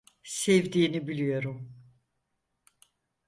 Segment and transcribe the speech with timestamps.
[0.23, 1.73] Sevdiğini biliyorum.